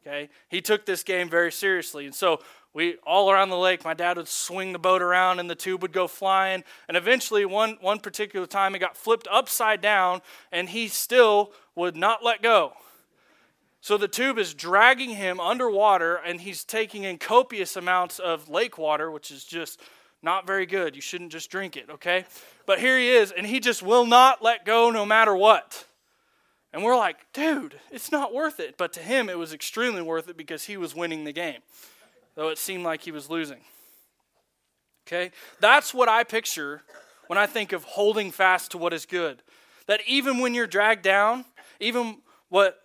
[0.07, 0.29] Okay?
[0.49, 2.07] He took this game very seriously.
[2.07, 2.41] And so
[2.77, 5.81] we all around the lake, my dad would swing the boat around and the tube
[5.81, 6.63] would go flying.
[6.89, 10.21] And eventually one one particular time it got flipped upside down
[10.53, 12.75] and he still would not let go.
[13.81, 18.77] So the tube is dragging him underwater and he's taking in copious amounts of lake
[18.77, 19.81] water, which is just
[20.23, 20.95] not very good.
[20.95, 22.27] You shouldn't just drink it, okay?
[22.67, 25.87] But here he is, and he just will not let go no matter what.
[26.75, 28.77] And we're like, dude, it's not worth it.
[28.77, 31.61] But to him, it was extremely worth it because he was winning the game,
[32.37, 33.61] though it seemed like he was losing.
[35.07, 35.33] Okay?
[35.61, 36.83] That's what I picture
[37.27, 39.43] when I think of holding fast to what is good.
[39.87, 41.45] That even when you're dragged down,
[41.81, 42.19] even
[42.49, 42.79] what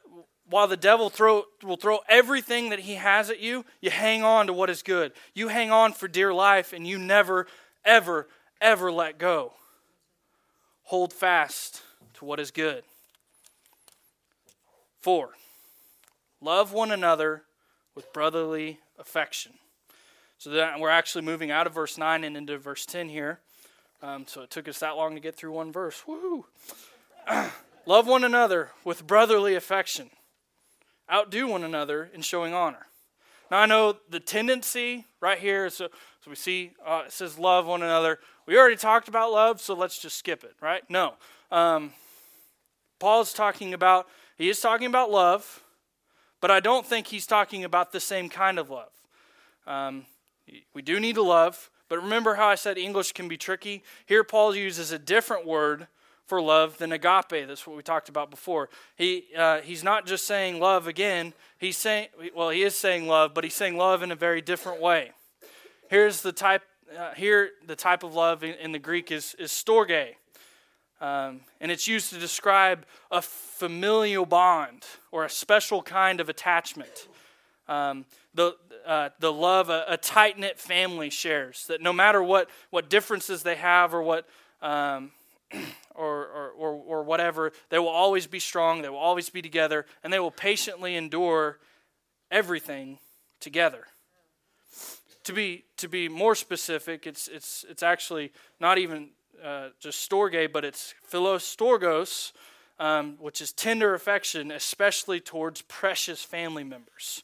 [0.52, 4.48] while the devil throw, will throw everything that he has at you, you hang on
[4.48, 5.14] to what is good.
[5.34, 7.48] You hang on for dear life and you never,
[7.86, 8.28] ever,
[8.60, 9.54] ever let go.
[10.84, 11.84] Hold fast
[12.16, 12.84] to what is good.
[15.00, 15.30] Four,
[16.42, 17.44] love one another
[17.96, 19.54] with brotherly affection.
[20.38, 23.40] So that we're actually moving out of verse 9 and into verse 10 here.
[24.02, 26.04] Um, so it took us that long to get through one verse.
[26.08, 26.46] Woo!
[27.86, 30.10] love one another with brotherly affection.
[31.12, 32.88] Outdo one another in showing honor.
[33.52, 35.90] Now I know the tendency right here, so,
[36.24, 38.20] so we see uh, it says love one another.
[38.48, 40.84] We already talked about love, so let's just skip it, right?
[40.90, 41.16] No.
[41.52, 41.92] Um,
[42.98, 45.64] Paul's talking about he is talking about love,
[46.42, 48.92] but I don't think he's talking about the same kind of love.
[49.66, 50.06] Um,
[50.74, 53.84] we do need to love, but remember how I said English can be tricky?
[54.06, 55.88] Here, Paul uses a different word
[56.26, 57.48] for love than agape.
[57.48, 58.70] That's what we talked about before.
[58.96, 61.34] He, uh, he's not just saying love again.
[61.58, 64.82] He's saying, well, he is saying love, but he's saying love in a very different
[64.82, 65.12] way.
[65.90, 66.64] Here's the type.
[66.98, 70.16] Uh, here, the type of love in, in the Greek is is storge.
[71.02, 77.08] Um, and it's used to describe a familial bond or a special kind of attachment.
[77.68, 82.50] Um, the, uh, the love a, a tight knit family shares, that no matter what,
[82.70, 84.28] what differences they have or what.
[84.62, 85.12] Um,
[85.96, 89.86] or, or, or, or whatever, they will always be strong, they will always be together,
[90.04, 91.60] and they will patiently endure
[92.30, 93.00] everything
[93.42, 93.88] together.
[95.26, 99.10] To be, to be more specific, it's, it's, it's actually not even
[99.44, 102.32] uh, just storge, but it's philostorgos,
[102.80, 107.24] um, which is tender affection, especially towards precious family members.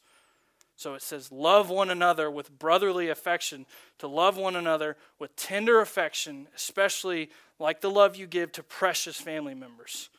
[0.75, 3.65] So it says, Love one another with brotherly affection,
[3.97, 9.19] to love one another with tender affection, especially like the love you give to precious
[9.19, 10.09] family members.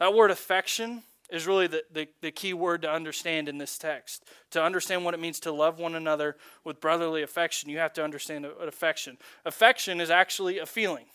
[0.00, 4.24] That word affection is really the, the, the, key word to understand in this text.
[4.50, 8.04] To understand what it means to love one another with brotherly affection, you have to
[8.04, 9.16] understand affection.
[9.46, 11.06] Affection is actually a feeling.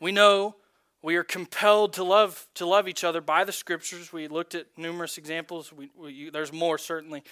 [0.00, 0.56] We know
[1.02, 4.12] we are compelled to love to love each other by the scriptures.
[4.12, 5.72] We looked at numerous examples.
[5.72, 7.22] We, we, there's more certainly.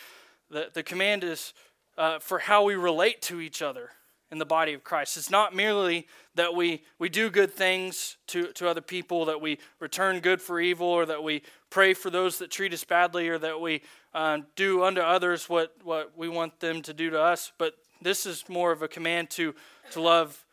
[0.51, 1.53] The, the command is
[1.99, 3.91] uh, for how we relate to each other
[4.31, 5.17] in the body of Christ.
[5.17, 9.59] It's not merely that we, we do good things to, to other people, that we
[9.79, 13.39] return good for evil, or that we pray for those that treat us badly, or
[13.39, 13.83] that we
[14.15, 17.53] uh, do unto others what, what we want them to do to us.
[17.57, 19.55] But this is more of a command to,
[19.93, 20.45] to love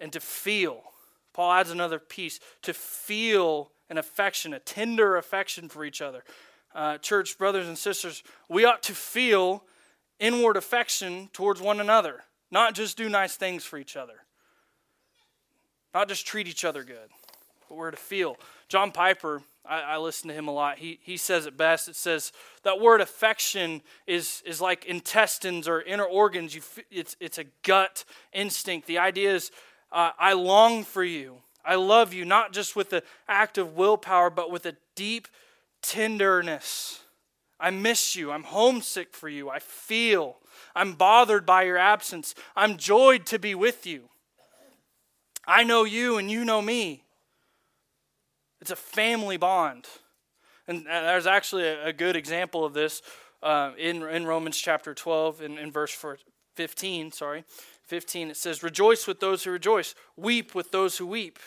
[0.00, 0.82] and to feel
[1.38, 6.24] Paul adds another piece to feel an affection, a tender affection for each other.
[6.74, 9.62] Uh, church brothers and sisters, we ought to feel
[10.18, 14.24] inward affection towards one another, not just do nice things for each other,
[15.94, 17.08] not just treat each other good,
[17.68, 18.36] but we're to feel.
[18.68, 20.78] John Piper, I, I listen to him a lot.
[20.78, 21.88] He, he says it best.
[21.88, 22.32] It says
[22.64, 26.52] that word affection is, is like intestines or inner organs.
[26.56, 28.88] You, it's, it's a gut instinct.
[28.88, 29.52] The idea is
[29.90, 31.38] uh, I long for you.
[31.64, 35.28] I love you, not just with the act of willpower, but with a deep
[35.82, 37.00] tenderness.
[37.60, 38.30] I miss you.
[38.30, 39.50] I'm homesick for you.
[39.50, 40.36] I feel.
[40.74, 42.34] I'm bothered by your absence.
[42.54, 44.08] I'm joyed to be with you.
[45.46, 47.04] I know you and you know me.
[48.60, 49.86] It's a family bond.
[50.66, 53.00] And there's actually a, good example of this
[53.42, 55.96] uh, in, in Romans chapter 12, in, in verse
[56.56, 57.44] 15, sorry.
[57.88, 61.38] 15, it says, Rejoice with those who rejoice, weep with those who weep.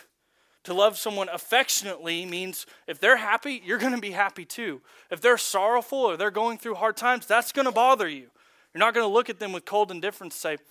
[0.66, 4.82] To love someone affectionately means if they're happy, you're going to be happy too.
[5.10, 8.28] If they're sorrowful or they're going through hard times, that's going to bother you.
[8.74, 10.64] You're not going to look at them with cold indifference and say,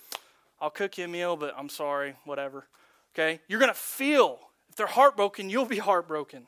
[0.59, 2.67] I'll cook you a meal, but I'm sorry, whatever.
[3.13, 3.41] Okay?
[3.47, 4.39] You're going to feel.
[4.69, 6.47] If they're heartbroken, you'll be heartbroken.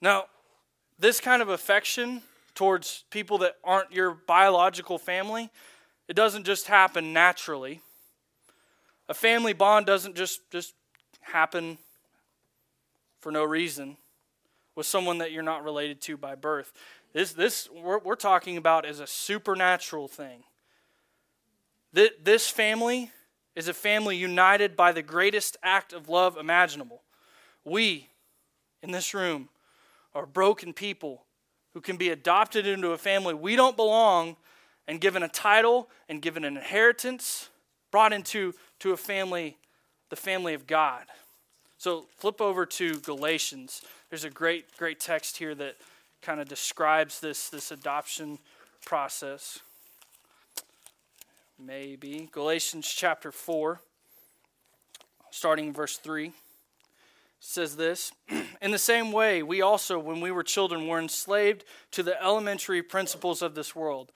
[0.00, 0.26] Now,
[0.98, 2.22] this kind of affection
[2.54, 5.50] towards people that aren't your biological family
[6.08, 7.80] it doesn't just happen naturally.
[9.08, 10.74] A family bond doesn't just, just
[11.20, 11.78] happen
[13.20, 13.96] for no reason
[14.74, 16.72] with someone that you're not related to by birth.
[17.12, 20.44] This, this we're, we're talking about as a supernatural thing.
[21.92, 23.10] This family
[23.54, 27.02] is a family united by the greatest act of love imaginable.
[27.64, 28.08] We,
[28.82, 29.50] in this room,
[30.14, 31.24] are broken people
[31.74, 34.36] who can be adopted into a family we don't belong
[34.86, 37.48] and given a title and given an inheritance,
[37.90, 39.56] brought into to a family,
[40.10, 41.04] the family of God.
[41.78, 43.82] So flip over to Galatians.
[44.08, 45.76] There's a great, great text here that
[46.20, 48.38] kind of describes this, this adoption
[48.84, 49.60] process.
[51.58, 52.28] Maybe.
[52.32, 53.80] Galatians chapter 4,
[55.30, 56.32] starting verse 3
[57.40, 58.12] says this
[58.62, 62.82] In the same way, we also, when we were children, were enslaved to the elementary
[62.82, 64.12] principles of this world.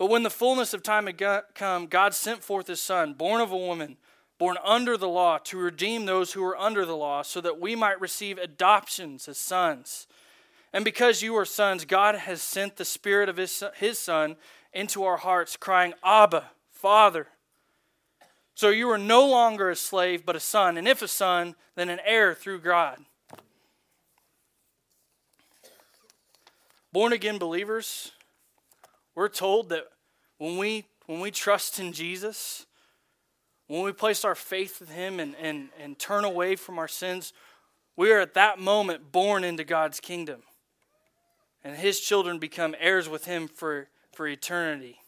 [0.00, 1.22] But when the fullness of time had
[1.54, 3.98] come, God sent forth his Son, born of a woman,
[4.38, 7.76] born under the law, to redeem those who were under the law, so that we
[7.76, 10.06] might receive adoptions as sons.
[10.72, 14.36] And because you are sons, God has sent the Spirit of his, his Son
[14.72, 17.26] into our hearts, crying, Abba, Father.
[18.54, 21.90] So you are no longer a slave, but a son, and if a son, then
[21.90, 23.04] an heir through God.
[26.90, 28.12] Born again believers,
[29.14, 29.84] we're told that
[30.38, 32.66] when we, when we trust in Jesus,
[33.66, 37.32] when we place our faith in Him and, and, and turn away from our sins,
[37.96, 40.42] we are at that moment born into God's kingdom.
[41.62, 44.98] and his children become heirs with him for, for eternity.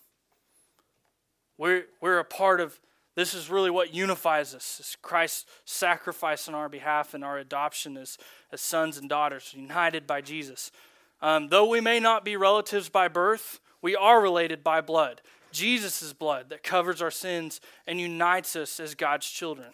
[1.57, 2.79] We're, we're a part of
[3.15, 7.99] this is really what unifies us is Christ's sacrifice on our behalf and our adoption
[7.99, 8.17] as,
[8.51, 10.73] as sons and daughters, united by Jesus.
[11.21, 15.21] Um, though we may not be relatives by birth, we are related by blood.
[15.51, 19.69] Jesus' blood that covers our sins and unites us as God's children.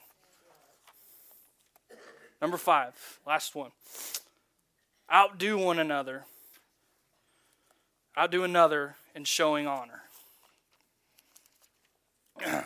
[2.42, 3.70] Number five, last one.
[5.12, 6.24] Outdo one another.
[8.16, 10.02] Outdo another in showing honor.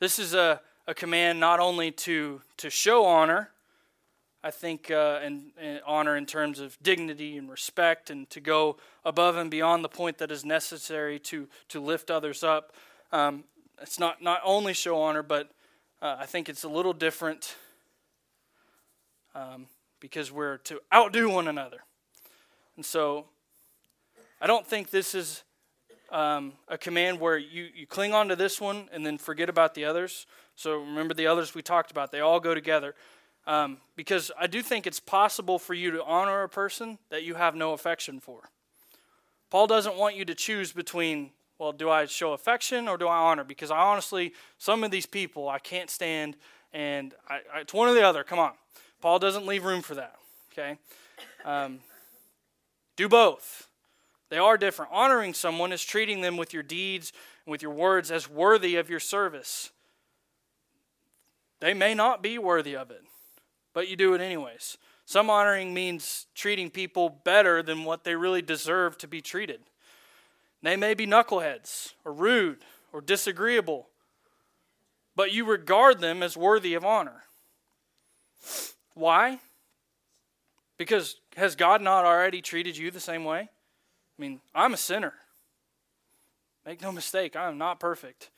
[0.00, 3.50] this is a, a command not only to, to show honor,
[4.44, 5.52] I think, uh, and,
[5.86, 10.18] honor in terms of dignity and respect, and to go above and beyond the point
[10.18, 12.74] that is necessary to, to lift others up.
[13.10, 13.44] Um,
[13.80, 15.50] it's not, not only show honor, but
[16.02, 17.56] uh, I think it's a little different
[19.34, 19.66] um,
[19.98, 21.78] because we're to outdo one another.
[22.76, 23.24] And so
[24.42, 25.42] I don't think this is
[26.10, 29.74] um, a command where you, you cling on to this one and then forget about
[29.74, 30.26] the others.
[30.54, 32.94] So remember the others we talked about, they all go together.
[33.46, 37.34] Um, because I do think it's possible for you to honor a person that you
[37.34, 38.48] have no affection for.
[39.50, 43.16] Paul doesn't want you to choose between, well, do I show affection or do I
[43.16, 43.44] honor?
[43.44, 46.36] Because I honestly, some of these people I can't stand,
[46.72, 48.24] and I, I, it's one or the other.
[48.24, 48.52] Come on.
[49.00, 50.16] Paul doesn't leave room for that.
[50.52, 50.78] Okay?
[51.44, 51.80] Um,
[52.96, 53.68] do both.
[54.30, 54.90] They are different.
[54.92, 57.12] Honoring someone is treating them with your deeds
[57.44, 59.70] and with your words as worthy of your service.
[61.60, 63.02] They may not be worthy of it,
[63.74, 64.78] but you do it anyways.
[65.04, 69.60] Some honoring means treating people better than what they really deserve to be treated.
[70.62, 73.88] They may be knuckleheads or rude or disagreeable,
[75.14, 77.24] but you regard them as worthy of honor.
[78.94, 79.40] Why?
[80.78, 83.40] Because has God not already treated you the same way?
[83.40, 85.12] I mean, I'm a sinner.
[86.64, 88.30] Make no mistake, I am not perfect.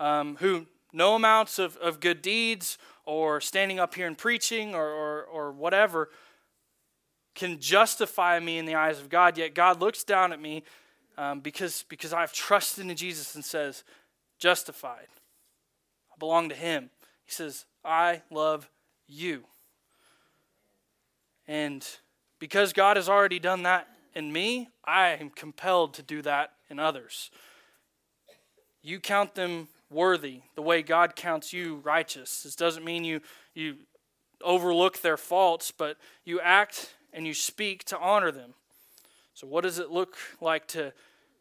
[0.00, 4.88] Um, who no amounts of, of good deeds or standing up here and preaching or,
[4.88, 6.10] or, or whatever
[7.34, 10.62] can justify me in the eyes of God, yet God looks down at me
[11.16, 13.84] um, because, because I've trusted in Jesus and says,
[14.38, 15.06] justified.
[16.12, 16.90] I belong to Him.
[17.24, 18.68] He says, I love
[19.06, 19.44] you.
[21.46, 21.86] And
[22.38, 26.78] because God has already done that in me, I am compelled to do that in
[26.78, 27.30] others.
[28.82, 32.42] You count them worthy the way God counts you righteous.
[32.42, 33.20] This doesn't mean you,
[33.54, 33.76] you
[34.42, 38.54] overlook their faults, but you act and you speak to honor them.
[39.34, 40.92] So, what does it look like to,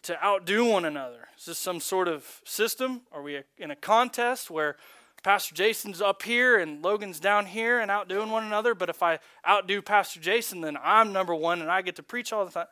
[0.04, 1.28] to outdo one another?
[1.38, 3.02] Is this some sort of system?
[3.12, 4.78] Are we in a contest where
[5.24, 8.74] Pastor Jason's up here and Logan's down here and outdoing one another.
[8.74, 12.32] But if I outdo Pastor Jason, then I'm number one and I get to preach
[12.32, 12.68] all the time.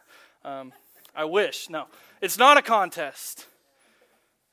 [0.45, 0.73] Um,
[1.15, 1.69] I wish.
[1.69, 1.88] No,
[2.21, 3.47] it's not a contest.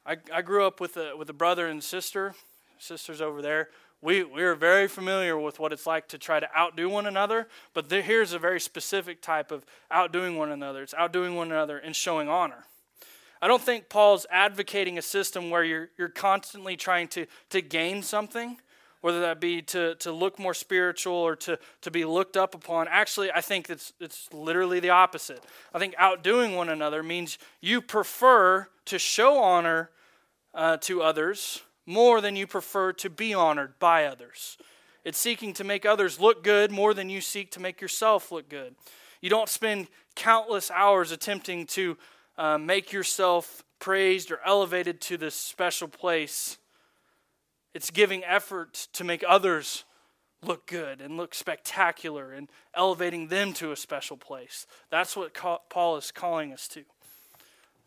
[0.07, 2.35] I, I grew up with a, with a brother and sister,
[2.79, 3.69] sisters over there.
[4.03, 7.49] We, we are very familiar with what it's like to try to outdo one another,
[7.73, 10.83] but here's a very specific type of outdoing one another.
[10.83, 12.67] It's outdoing one another and showing honor.
[13.41, 18.03] I don't think Paul's advocating a system where you're, you're constantly trying to, to gain
[18.03, 18.59] something,
[19.01, 22.89] whether that be to, to look more spiritual or to, to be looked up upon.
[22.89, 25.43] Actually, I think it's, it's literally the opposite.
[25.73, 29.91] I think outdoing one another means you prefer to show honor
[30.55, 34.57] uh, to others more than you prefer to be honored by others.
[35.05, 38.49] It's seeking to make others look good more than you seek to make yourself look
[38.49, 38.74] good.
[39.20, 41.99] You don't spend countless hours attempting to
[42.39, 46.59] uh, make yourself praised or elevated to this special place.
[47.74, 49.85] It's giving effort to make others
[50.43, 54.66] look good and look spectacular and elevating them to a special place.
[54.91, 55.35] That's what
[55.70, 56.85] Paul is calling us to.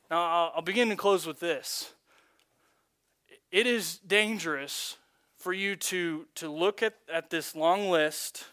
[0.09, 1.93] Now, I'll begin to close with this.
[3.51, 4.97] It is dangerous
[5.37, 8.45] for you to, to look at, at this long list,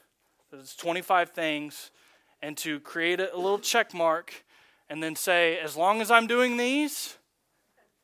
[0.51, 1.91] there's 25 things,
[2.43, 4.45] and to create a, a little check mark
[4.89, 7.17] and then say, as long as I'm doing these,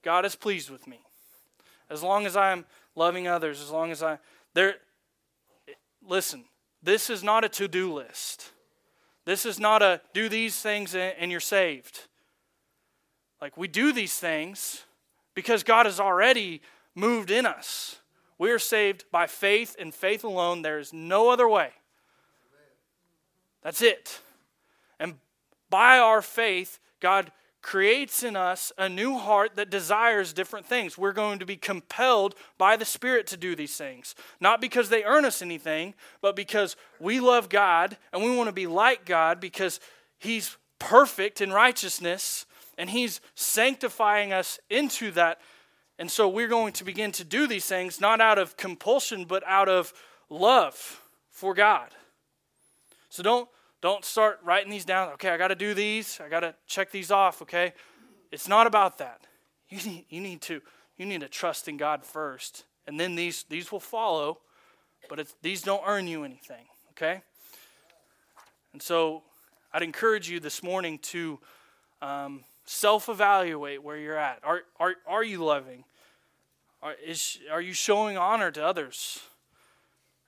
[0.03, 1.01] God is pleased with me.
[1.91, 4.19] As long as I'm loving others, as long as I
[4.55, 4.77] there
[6.07, 6.45] listen,
[6.83, 8.53] this is not a to-do list.
[9.27, 12.07] This is not a do these things and you're saved.
[13.41, 14.85] Like we do these things
[15.35, 16.61] because God has already
[16.95, 18.01] moved in us.
[18.39, 20.63] We are saved by faith and faith alone.
[20.63, 21.71] There is no other way.
[23.63, 24.21] That's it.
[24.99, 25.17] And
[25.69, 27.33] by our faith, God
[27.63, 30.97] creates in us a new heart that desires different things.
[30.97, 34.15] We're going to be compelled by the Spirit to do these things.
[34.41, 38.53] Not because they earn us anything, but because we love God and we want to
[38.53, 39.81] be like God because
[40.19, 42.47] He's perfect in righteousness,
[42.81, 45.39] and He's sanctifying us into that.
[45.99, 49.43] And so we're going to begin to do these things not out of compulsion, but
[49.47, 49.93] out of
[50.31, 51.91] love for God.
[53.11, 53.49] So don't
[53.83, 55.13] don't start writing these down.
[55.13, 56.21] Okay, I got to do these.
[56.25, 57.43] I got to check these off.
[57.43, 57.75] Okay,
[58.33, 59.21] it's not about that.
[59.69, 60.63] You need, you need to
[60.97, 64.41] you need to trust in God first, and then these these will follow.
[65.09, 66.65] But these don't earn you anything.
[66.93, 67.21] Okay.
[68.73, 69.23] And so
[69.73, 71.39] I'd encourage you this morning to
[72.03, 74.39] um, self evaluate where you're at.
[74.45, 75.85] Are, are, are you loving?
[76.83, 79.21] Are, is, are you showing honor to others?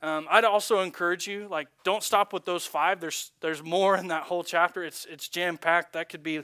[0.03, 3.01] Um, I'd also encourage you, like, don't stop with those five.
[3.01, 4.82] There's, there's more in that whole chapter.
[4.82, 5.93] It's, it's jam packed.
[5.93, 6.38] That could be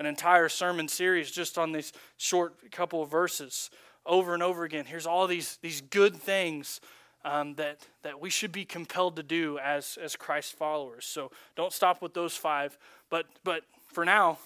[0.00, 3.70] an entire sermon series just on these short couple of verses
[4.04, 4.84] over and over again.
[4.84, 6.80] Here's all these, these good things
[7.24, 11.04] um, that, that we should be compelled to do as, as Christ followers.
[11.04, 12.76] So don't stop with those five.
[13.08, 14.38] But, but for now,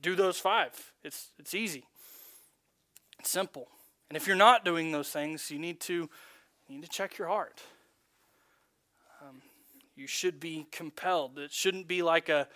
[0.00, 0.92] do those five.
[1.02, 1.84] It's, it's easy,
[3.18, 3.68] it's simple.
[4.08, 6.10] And if you're not doing those things, you need to, you
[6.68, 7.60] need to check your heart.
[9.22, 9.40] Um,
[9.94, 11.38] you should be compelled.
[11.38, 12.48] It shouldn't be like a,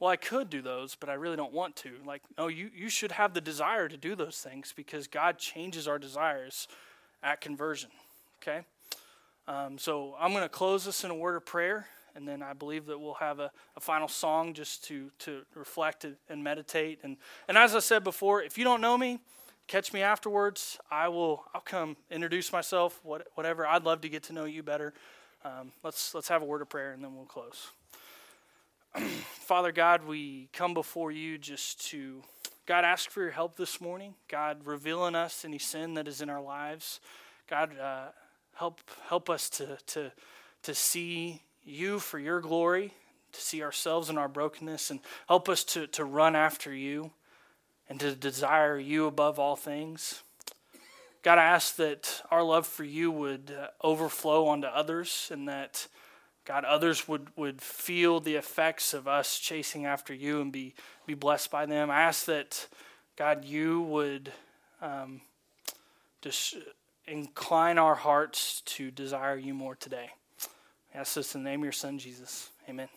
[0.00, 1.92] well, I could do those, but I really don't want to.
[2.06, 5.88] Like, no, you, you should have the desire to do those things because God changes
[5.88, 6.68] our desires
[7.22, 7.90] at conversion.
[8.42, 8.60] Okay?
[9.48, 12.52] Um, so I'm going to close this in a word of prayer, and then I
[12.52, 17.00] believe that we'll have a, a final song just to, to reflect and meditate.
[17.02, 17.16] And,
[17.48, 19.18] and as I said before, if you don't know me,
[19.66, 20.78] catch me afterwards.
[20.90, 23.66] I will I'll come introduce myself, what, whatever.
[23.66, 24.92] I'd love to get to know you better.
[25.44, 27.68] Um, let's, let's have a word of prayer, and then we'll close.
[29.22, 32.22] Father God, we come before you just to,
[32.66, 34.14] God, ask for your help this morning.
[34.28, 37.00] God, revealing us any sin that is in our lives.
[37.48, 38.06] God, uh,
[38.58, 40.10] Help, help us to, to,
[40.64, 42.94] to see you for your glory,
[43.32, 47.10] to see ourselves in our brokenness, and help us to, to run after you
[47.88, 50.22] and to desire you above all things.
[51.22, 55.88] God, I ask that our love for you would uh, overflow onto others and that,
[56.44, 60.74] God, others would, would feel the effects of us chasing after you and be,
[61.06, 61.90] be blessed by them.
[61.90, 62.68] I ask that,
[63.16, 64.32] God, you would
[64.80, 65.20] um,
[66.22, 66.56] just
[67.06, 70.10] incline our hearts to desire you more today.
[70.94, 72.50] Ask this in the name of your Son, Jesus.
[72.68, 72.88] Amen.